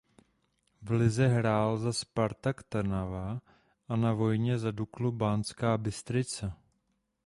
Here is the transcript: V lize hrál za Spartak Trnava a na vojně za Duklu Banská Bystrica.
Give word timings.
V 0.81 0.91
lize 0.91 1.27
hrál 1.27 1.77
za 1.77 1.93
Spartak 1.93 2.63
Trnava 2.63 3.41
a 3.87 3.95
na 3.95 4.13
vojně 4.13 4.57
za 4.57 4.71
Duklu 4.71 5.11
Banská 5.11 5.77
Bystrica. 5.77 6.57